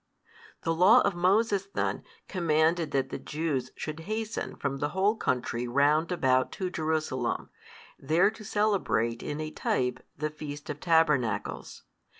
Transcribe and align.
The 0.63 0.73
Law 0.73 1.01
of 1.01 1.13
Moses 1.13 1.67
then 1.75 2.01
commanded 2.27 2.89
that 2.89 3.09
the 3.09 3.19
Jews 3.19 3.69
should 3.75 3.99
hasten 4.09 4.55
from 4.55 4.77
the 4.79 4.89
whole 4.97 5.15
country 5.15 5.67
round 5.67 6.11
about 6.11 6.51
to 6.53 6.71
Jerusalem, 6.71 7.51
there 7.99 8.31
to 8.31 8.43
celebrate 8.43 9.21
in 9.21 9.39
a 9.39 9.51
type 9.51 10.03
the 10.17 10.31
feast 10.31 10.71
of 10.71 10.79
tabernacles. 10.79 11.83